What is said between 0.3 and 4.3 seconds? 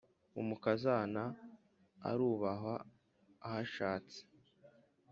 umukazana arubahwa aho ashatse